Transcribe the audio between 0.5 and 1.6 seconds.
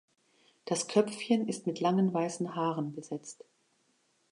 Das Köpfchen